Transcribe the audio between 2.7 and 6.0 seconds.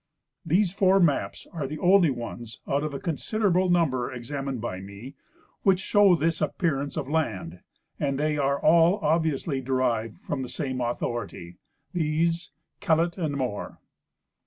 of a considerable num ber examined b}^ me, which